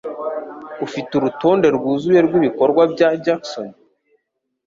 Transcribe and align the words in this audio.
Ufite 0.85 1.11
urutonde 1.15 1.67
rwuzuye 1.75 2.19
rwibikorwa 2.27 2.81
bya 2.93 3.09
Jackson? 3.23 3.67